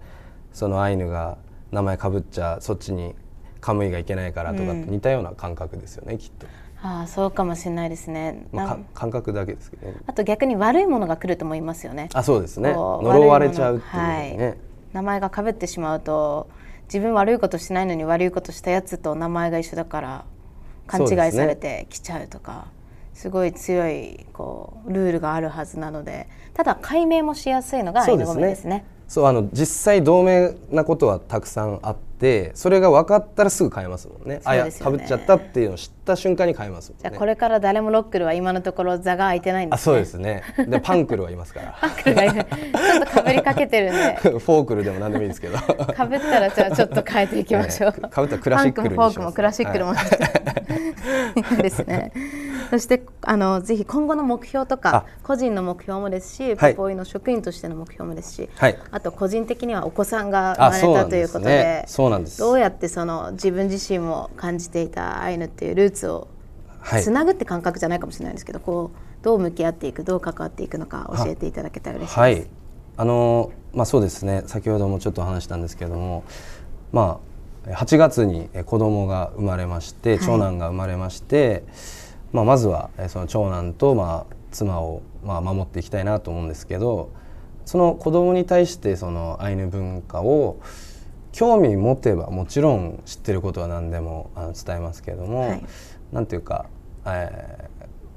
[0.54, 1.38] そのアイヌが
[1.72, 3.16] 名前かぶっちゃそっちに
[3.62, 6.48] カムイがいけないからとかって似たような感覚ですよね、うん、きっと。
[6.82, 9.96] ああそうかもしれないですね、まあ、感覚だけですけどね。
[10.06, 12.10] あと逆に悪いものが来ると思いますよね。
[12.14, 12.74] あそうですね。
[12.74, 13.90] 呪われちゃうってい
[14.34, 14.58] うね、はい、
[14.94, 16.50] 名前がかぶってしまうと
[16.86, 20.26] 自分悪いことしないのに悪いことしたやつと名前が一緒だから
[20.88, 22.68] 勘違いされてきちゃうとか。
[23.14, 28.86] すごい強いこうルールがあるはずなのでただ解明もしやすいのがアイヌ語名ですね。
[29.08, 40.42] そうあの実際同盟なことはたくさんあってそれが分かったらすぐ変えますもんね、ね、あやかぶっちゃったっていうのを知った瞬間に変えますもん、ね、じゃあこれから誰もロックルは今のところ座が空いてないんです、ね、あそうですね。
[40.68, 41.78] でパンクルはいますから。
[41.80, 44.18] パンクルがいるちょっとかぶりかけてるんで。
[44.24, 45.60] フォークルでも何でもいいですけど。
[45.60, 50.02] かぶったらじゃあちょっと変えていきましょう、 かぶったらクラシックルにします、フォークもクラシックルも、は
[51.60, 52.12] い、 ですね
[52.72, 66.28] そしてあのぜひ今後の目標とか個人の目標もですし、ポポイの職員としての目標もですし、はい、あと個人的にはお子さんが生まれたということでそうなんです、どうやってその自分自身も感じていたアイヌっていうルーツを
[67.00, 72.20] つなぐって感覚じゃないかもしれないですけど、こうどう向き合っていくどう関わっていくのか教えていただけたら嬉しいです。
[72.20, 72.48] はい、
[72.98, 74.44] あのまあ、そうですね。
[74.48, 76.24] 先ほどもちょっと話したんですけれども、
[76.92, 77.20] ま
[77.68, 82.03] あ、8月に子供が生まれまして長男が生まれまして、はい
[82.34, 87.12] まあ、まずはその長男とまあ妻をまあ守っていきたいなと思うんですけど
[87.66, 90.60] その子供に対してそのアイヌ文化を
[91.32, 95.64] 興味持てばもちろん知ってることは何でもあの伝えますけれども、はい、
[96.12, 96.68] なんていうか、
[97.06, 97.70] え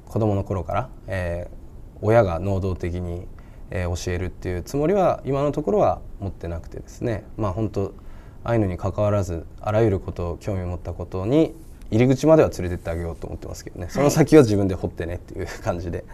[0.07, 3.27] ー、子供の頃から、えー、親が能動的に、
[3.71, 7.95] えー、教えるっていうつもりは今のところは持ってなくてですねまあ本当
[8.45, 11.55] アイヌに関わらずあらゆることを興味を持ったことに
[11.91, 13.89] 入り口までは連れてってあげようと思ってますけどね。
[13.91, 16.05] その先は自分で掘ってねっていう感じで、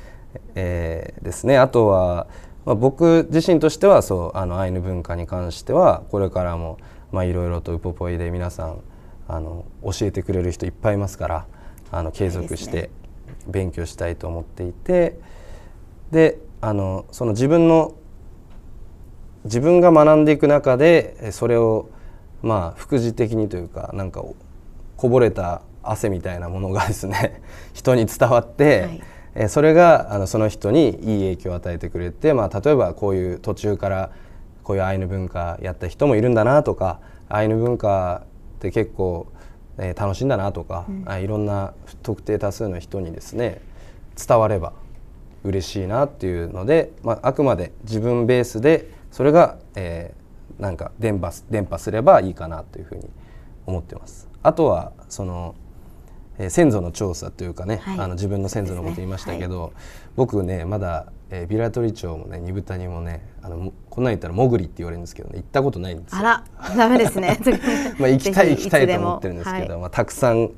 [0.54, 1.58] えー、ですね。
[1.58, 2.26] あとは、
[2.64, 6.78] まあ、僕自身としてはそうあのアイヌ文化に関してはこれからも
[7.12, 8.80] いろいろとウポポイで皆さん
[9.28, 11.46] あの教えてくれる人いっぱいいますから
[11.90, 12.90] あの継続して
[13.48, 15.18] 勉強したいと思っていて
[16.10, 17.94] であのその自分の
[19.44, 21.88] 自分が学んでいく中でそれを
[22.42, 24.22] まあ副次的にというかなんか
[25.02, 27.42] こぼれた汗みたいなものがですね
[27.74, 29.02] 人に伝わって、はい、
[29.34, 30.94] えそれがあのその人にいい
[31.34, 34.10] 影響を与えてくれて、まあ、例えばこういう途中から
[34.62, 38.22] こういうアイヌ文化やった人もいるんだなとかアイヌ文化
[38.58, 39.26] って結構、
[39.76, 43.60] えー、楽しいんだなとか、うん、いろんな特定多数の人にですね
[44.24, 44.72] 伝われば
[45.42, 53.10] 嬉しいなっていうので、まあ、あくまで自分ベースでそれが、えー、なんか伝播伝播すればいいかなというふうに
[53.66, 54.30] 思ってます。
[54.42, 55.54] あとはその、
[56.38, 59.72] えー、先祖の調査というかね、はい、あの自分の先祖のこと言いましたけど、ねはい、
[60.16, 66.44] 僕ねまだえー、ビラトリ町もね二豚にもねあのこんなん言ったらもぐりって言われるんですけどね行ったことないんですあら
[66.76, 67.40] ダメですね。
[67.98, 70.50] まあ行きたい行きたいと思ってるんですけど、はい、まあ、たくさん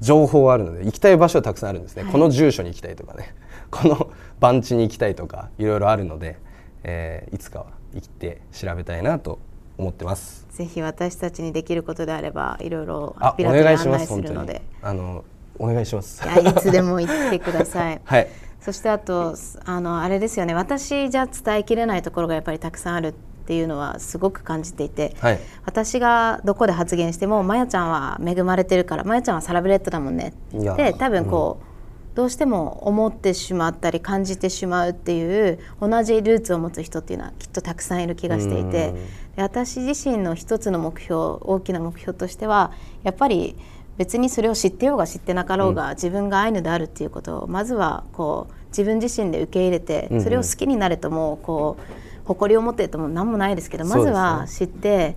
[0.00, 3.34] 情報はあるので行きたい場所はたくさんあるんですね、はい、この住所に行きたいとかね。
[3.70, 6.38] この番地に行きたいとかいろいろあるので、
[6.84, 9.40] えー、いつかは行って調べたいなと
[9.80, 10.46] 思ってます。
[10.50, 14.62] ぜひ私たちにできることであればいろいろアピラトに案内するので。
[14.82, 15.24] あの
[15.58, 16.22] お願いします。
[16.26, 18.00] いいつでも行ってください。
[18.04, 18.28] はい。
[18.60, 20.54] そしてあとあのあれですよね。
[20.54, 23.12] 私じゃ伝えきれないところがやっぱりたくさんあるっ
[23.46, 30.34] ていうのはすごく感じていて、はい、私がどこで発言してもまやちゃんは恵まれてるからまやちゃんはサラブレッドだもんね。
[30.54, 38.94] って多分こう、うん、どうしても思ってしまったり感じてしまうっていう同じルーツを持つ人っていうのはきっとたくさんいる気がしていてで
[39.42, 42.72] 私自身の一つの目標大きな目標としては
[43.02, 43.56] やっぱり
[43.96, 55.16] 別にそれを知ってようが知ってなかろうが、うん、自分がアイヌであるっていうことをまずはこう自分自身で受け入れて、それを好きになれともこう誇りを持ってとも何もないですけどまずは知って。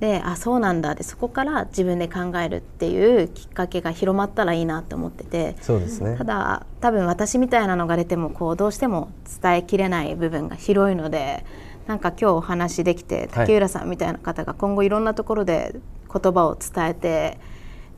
[0.00, 0.94] であそうなんだ。
[0.94, 9.10] でそこから自分で考えるっていうきっかけが広まったらいいなと思っててそうです、ね、ただ多分私みたいなのが出てもこうどうしても
[9.42, 11.44] 伝えきれない部分が広いので
[11.88, 15.74] なんか今日お話できて竹浦さんみたいな方が今後いろんなところで
[16.12, 17.38] 言葉を伝えて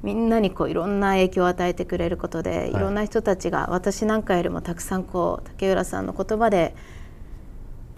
[0.04, 6.74] みんなにこういろんな影響を与えてくれることで、いろんな人たちが私なんかよりもたくさんこう竹浦さんの言葉で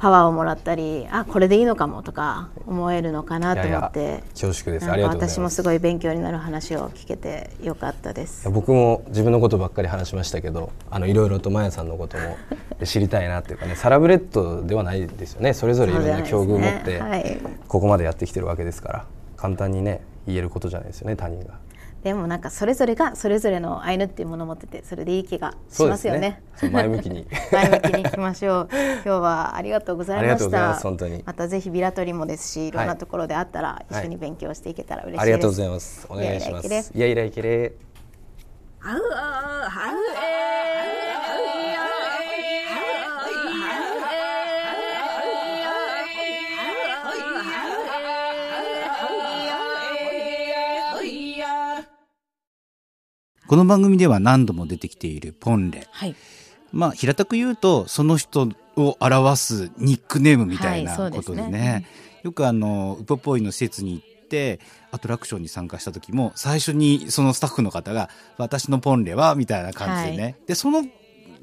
[0.02, 4.24] パワーをもらったりあこれでいいのかもとか思えるのかなと思って。
[4.30, 4.90] 恐縮です。
[4.90, 8.50] ありがとう私もすごい勉強になる話を聞けてよかったです。
[8.50, 12.36] 僕も自分のことばっかり話しましたけどあのいろいろとマヤさんのことも
[12.82, 15.54] 知りたいなっていうかねサラブレッドではないですよね。
[15.54, 17.38] それぞれいろんな境遇を持って、はい、
[17.68, 19.04] ここまでやってきてるわけですから
[19.36, 21.60] 簡単にね言えることじゃないですよね他人が。
[22.02, 26.42] でもなんかそれぞれがそれぞれのアイヌっていうものを持っててそれでいい気がしますよね。
[26.60, 28.68] ね前向きに前向きにいきましょう。
[28.74, 30.74] 今日はありがとうございました。
[30.74, 31.22] 本当に。
[31.24, 35.18] またぜひビラトリもですし、いろんなところであったら一緒に勉強していけたら嬉しいです。
[35.18, 36.06] はい、ありがとうございます。
[36.08, 36.92] お願いします。
[36.92, 37.72] いやいらいけれ。
[38.84, 39.96] あうあはう
[41.08, 41.11] え。
[53.46, 56.14] この番組では何度も出てきているポンレ、はい、
[56.72, 61.42] まあ平たく言うとその人を表すニックネームみたいなことでね。
[61.42, 61.86] はいでね、
[62.22, 70.84] よくあのウポポイの施設に行ってアトラクションに参加した時も最初にそのスタッフの方が「私のポンレは」みたいな感じでね、はい、でその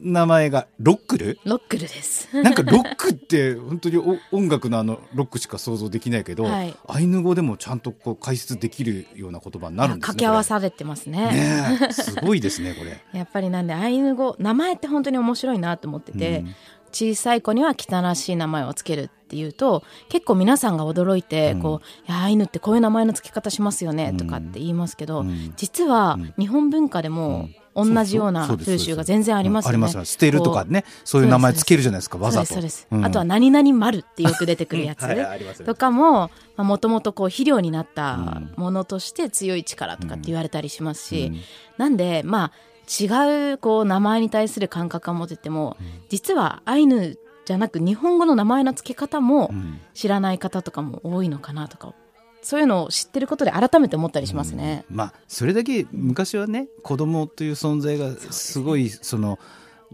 [0.01, 1.39] 名前がロックル？
[1.45, 2.29] ロックルです。
[2.41, 3.97] なんかロックって本当に
[4.31, 11.77] 音楽のあのロックしか想像できないけど、はい、アイヌ語でもちゃんとこう解説できるような言葉になるんですね掛け合わされてますね。
[11.79, 13.01] ねすごいですねこれ。
[13.11, 16.55] やっぱりなんでアイヌ語名前って本当に面白いなと思ってて、うん、
[16.91, 29.85] 小さい子には汚らしい名前をつけるっていうと結構皆さんが驚いて、うん、こういやアイヌってこういう名前の付け方しますよねとかって言いますけど、うん、実は日本文化でも、同じような風習が全然ありますよね。
[29.85, 30.11] あります。
[30.13, 32.55] 捨てるとかねそういう名前つけるじゃないですかわざと。
[33.03, 35.05] あとは何々丸ってよく出てくるやつ
[35.63, 41.31] とかももともと肥料になったものとして強い力とかって言われたりしますし、
[41.77, 42.51] なんでまあ
[42.89, 45.77] 違うこう名前に対する感覚を持ってても、
[46.09, 49.51] 実はアイヌじゃなく日本語の名前の付け方も
[49.95, 51.95] 知らない方とかも多いのかなとか
[52.43, 54.85] そういうのを知ってることで改めて思ったりしますね。
[54.91, 59.39] うん、まあそれだけ昔はね子供という存在がすごいその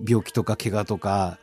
[0.05, 1.39] 病気とか怪我とか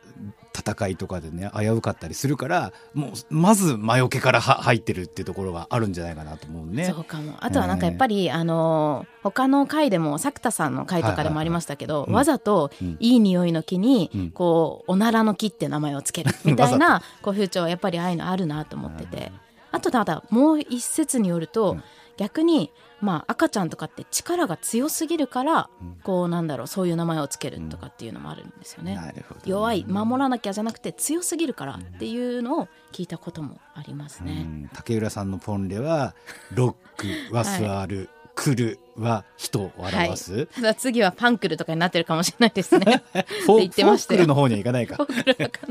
[0.55, 6.85] 戦いとかでね危うかったりするからもうまず魔除けからは入ってるっていうところがあるんじゃないかなと思うね。
[6.85, 7.35] そうかも。
[7.39, 19.31] あとはなんかやっぱり、えー、あの他の回でも作田さんの回とかでもありましたけど、わざといい匂いの木に、うん、こうおならの木って名前をつけるみたいな こう風潮はやっぱりああいうのあるなと思ってて。
[19.71, 21.83] あとただもう一説によると、うん、
[22.15, 22.69] 逆に
[23.03, 28.95] まあ、赤ちゃんとかって力が強すぎるから、うん、こうなんだろうそういう名前をつけるとかっていうのもあるんですよね。
[28.95, 29.25] ね。
[29.45, 34.69] 弱い守らなきゃじゃなくて強すぎるからっていうのを聞いたこともありますね。
[34.73, 36.15] 竹浦さんのポンレは
[36.53, 43.03] ロックは座る、はい来るは人を表す、はい、ただ次はパンクルとかになってるかもしれないですね。
[43.45, 44.97] フォークルの方にはいかないか。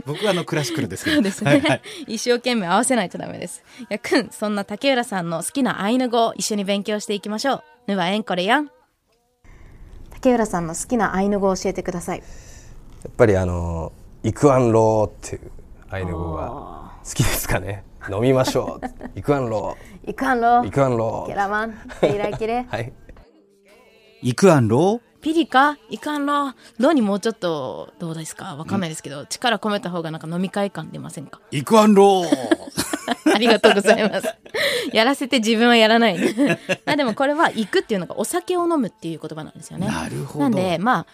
[0.06, 3.62] 僕はあのクラシックルですそうですね、はいはい、一生懸命合わせないとダメです。
[3.80, 7.62] いやくんそんな竹浦さんの好きなアイヌ語を一緒に勉強していきましょう。
[7.88, 8.70] ぬはえんこれやん。
[10.10, 12.18] 竹浦さんの好きなアイヌ語を教えてください。
[12.18, 12.24] や
[13.08, 13.92] っぱりあの
[14.22, 15.50] イクアンローっていう
[15.90, 19.18] アイヌ語が好きですかね飲みましょう。
[19.18, 20.10] イクアンロー。
[20.10, 20.66] イクアンロー。
[20.66, 21.26] イクアンロー。
[21.28, 21.74] ケラマン。
[22.00, 22.66] テイライキレ。
[22.70, 22.92] はい。
[24.22, 25.00] イクアンロー。
[25.20, 28.56] ピリかいかんろろにもうちょっとどうですか？
[28.56, 31.40] わかんないですけど、力込めた方がなんか飲み会感出ませんか？
[31.52, 32.24] いかんろ
[33.32, 34.26] ありがとうございます。
[34.92, 36.18] やらせて自分はやらない。
[36.86, 39.86] あでもこれは行くっていうのがお酒を飲むっていう言葉なんですよね。
[39.86, 40.40] なるほど。
[40.40, 41.06] なんでまあ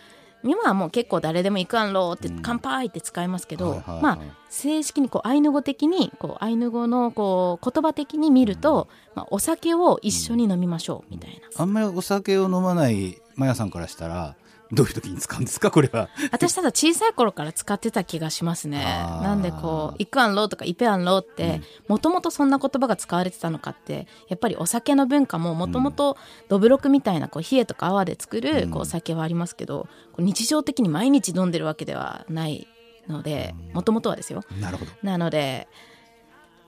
[0.44, 4.18] 今はもう結構誰でも行くんろって乾杯って使いますけど、まあ
[4.48, 11.62] 正式にこうアイヌ語的にこうアイヌ語のこう言葉的に見ると、まあ、お酒を一緒に飲みましょうみたいな。
[11.62, 14.36] あんまりお酒を飲まないマヤさんからしたら
[14.70, 15.70] どういう時に使うんですか？
[15.70, 16.08] これは。
[16.30, 18.84] 私ただ小さい頃から使ってた気がしますね。
[19.22, 26.16] なんでこう「いくあんろ」とか「いぺあんろ」ってもともとそんな言葉が使われてたのかってやっぱりお酒の文化ももともと
[26.48, 32.66] どぶろくみたいなこう冷えとか泡で作るこうお酒はありますけど、うん、日常的に毎日飲んでるわけではない
[33.08, 34.42] のでもともとはですよ。
[34.60, 34.90] なるほど。
[35.02, 35.66] なので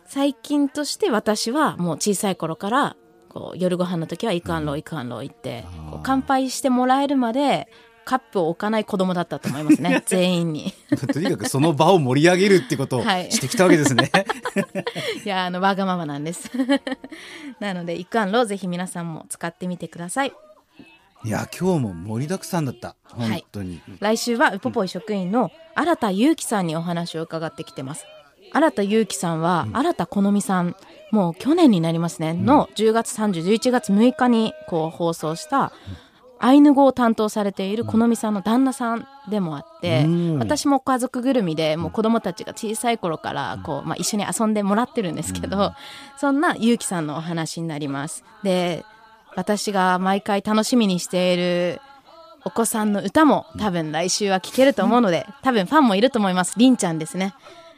[0.07, 2.97] 最近として私はもう小さい頃から
[3.29, 5.65] こう夜ご飯の時は「いくあんろいくあんろ」言って
[6.03, 7.69] 乾杯してもらえるまで
[8.05, 10.03] カップを置かない子供だったと思いますね。
[10.07, 10.73] 全員に。
[11.13, 14.27] とにかくその場を盛り上げるってことをしてきたわけですね、はい、
[15.25, 16.51] いやあのわがままなんです。
[17.61, 20.33] なのでイクアンロぜひ皆さんも使ってみてください。
[21.23, 22.97] いや今日も盛りだくさんだった。
[23.05, 28.07] 本当に、はい、来週はウポポイ職員の新田祐樹さんにお話を伺ってきてます。
[28.53, 30.75] 新田祐樹さんは、うん、新田好美さん。
[31.13, 36.10] もう去年になりますね、うん、の10月30、11月6日にこう放送した、うん
[36.43, 45.73] アイヌ語を担当されているこのみさんの旦那さんでもあって、うん、私も家族ぐるみでもう子供たちが小さい頃からこう、まあ、一緒に遊んでもらってるんですけど、うん、
[46.17, 48.25] そんなゆうきさんのお話になります。
[48.43, 48.85] で
[49.37, 51.81] 私が毎回楽しみにしている
[52.45, 57.35] お子さんの歌も多分来週は聴けると思うので多分ファンもいると思いますりんちゃんですね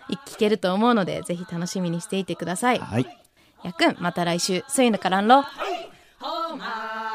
[0.09, 2.79] 聴けると思うのでぜひ楽しみにしていてください。
[2.79, 3.07] はい、
[3.65, 5.43] やくんまた来週そういうのからんろ。
[5.43, 7.12] はい